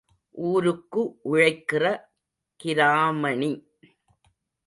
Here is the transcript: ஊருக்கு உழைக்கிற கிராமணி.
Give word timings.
ஊருக்கு 0.31 1.01
உழைக்கிற 1.23 1.83
கிராமணி. 2.55 3.51